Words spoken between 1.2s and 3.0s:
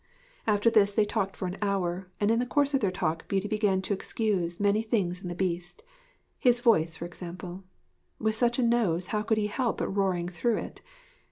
for an hour, and in the course of their